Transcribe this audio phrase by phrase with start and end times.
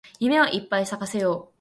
[0.19, 1.49] 夢をいっぱい咲かせよう